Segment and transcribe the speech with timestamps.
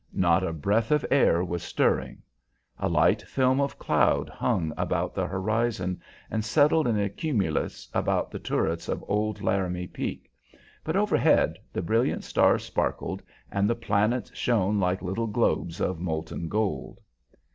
[0.13, 2.23] Not a breath of air was stirring.
[2.79, 8.31] A light film of cloud hung about the horizon and settled in a cumulus about
[8.31, 10.31] the turrets of old Laramie Peak,
[10.83, 16.49] but overhead the brilliant stars sparkled and the planets shone like little globes of molten
[16.49, 16.99] gold.